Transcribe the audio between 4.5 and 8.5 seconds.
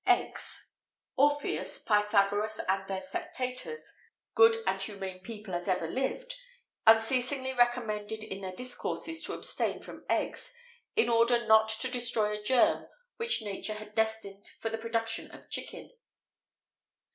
and humane people as ever lived unceasingly recommended in